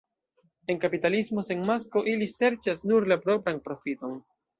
En 0.73 0.77
kapitalismo 0.85 1.43
sen 1.49 1.61
masko 1.67 2.03
ili 2.13 2.29
serĉas 2.37 2.81
nur 2.93 3.07
la 3.13 3.19
propran 3.27 3.61
profiton. 3.69 4.17